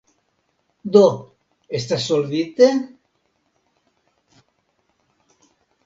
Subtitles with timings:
[0.95, 1.03] Do
[1.81, 2.67] estas solvite?